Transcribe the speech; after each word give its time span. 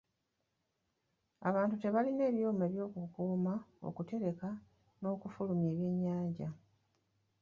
Abantu 1.49 1.75
tebalina 1.81 2.25
byuma 2.35 2.63
eby'okukuuma, 2.69 3.53
okutereka 3.89 4.49
n'okufulumya 4.99 5.67
ebyennyanja. 5.71 6.49